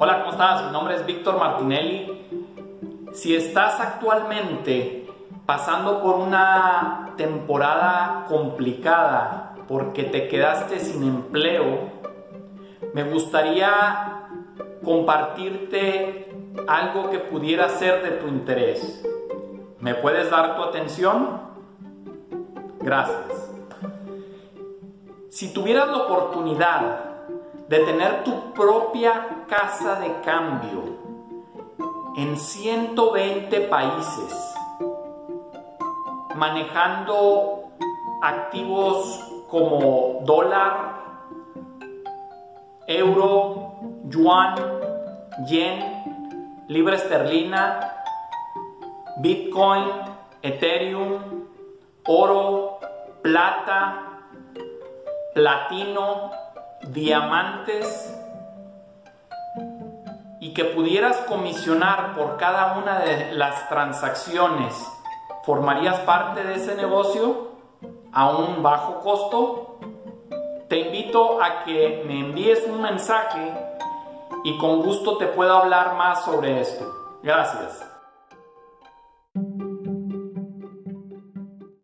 Hola, 0.00 0.20
¿cómo 0.20 0.30
estás? 0.30 0.66
Mi 0.66 0.70
nombre 0.70 0.94
es 0.94 1.04
Víctor 1.04 1.40
Martinelli. 1.40 2.28
Si 3.12 3.34
estás 3.34 3.80
actualmente 3.80 5.08
pasando 5.44 6.00
por 6.00 6.20
una 6.20 7.14
temporada 7.16 8.26
complicada 8.28 9.56
porque 9.66 10.04
te 10.04 10.28
quedaste 10.28 10.78
sin 10.78 11.02
empleo, 11.02 11.90
me 12.94 13.02
gustaría 13.10 14.28
compartirte 14.84 16.32
algo 16.68 17.10
que 17.10 17.18
pudiera 17.18 17.68
ser 17.68 18.00
de 18.04 18.10
tu 18.18 18.28
interés. 18.28 19.04
¿Me 19.80 19.96
puedes 19.96 20.30
dar 20.30 20.54
tu 20.54 20.62
atención? 20.62 21.40
Gracias. 22.78 23.52
Si 25.28 25.52
tuvieras 25.52 25.88
la 25.88 25.96
oportunidad 25.96 27.07
de 27.68 27.78
tener 27.80 28.24
tu 28.24 28.52
propia 28.54 29.44
casa 29.46 29.96
de 29.96 30.20
cambio 30.22 30.98
en 32.16 32.36
120 32.36 33.60
países, 33.68 34.54
manejando 36.34 37.64
activos 38.22 39.20
como 39.48 40.20
dólar, 40.24 40.98
euro, 42.86 43.72
yuan, 44.08 44.54
yen, 45.46 46.02
libra 46.68 46.96
esterlina, 46.96 47.92
bitcoin, 49.18 49.84
ethereum, 50.42 51.44
oro, 52.06 52.78
plata, 53.22 54.20
platino, 55.34 56.30
diamantes 56.92 58.14
y 60.40 60.54
que 60.54 60.64
pudieras 60.64 61.16
comisionar 61.28 62.14
por 62.14 62.36
cada 62.36 62.78
una 62.78 63.00
de 63.00 63.32
las 63.32 63.68
transacciones, 63.68 64.74
¿formarías 65.44 66.00
parte 66.00 66.44
de 66.44 66.54
ese 66.54 66.74
negocio 66.74 67.48
a 68.12 68.30
un 68.30 68.62
bajo 68.62 69.00
costo? 69.00 69.78
Te 70.68 70.80
invito 70.80 71.42
a 71.42 71.64
que 71.64 72.04
me 72.06 72.20
envíes 72.20 72.64
un 72.66 72.82
mensaje 72.82 73.52
y 74.44 74.56
con 74.58 74.82
gusto 74.82 75.16
te 75.16 75.26
puedo 75.26 75.56
hablar 75.56 75.96
más 75.96 76.24
sobre 76.24 76.60
esto. 76.60 77.18
Gracias. 77.22 77.84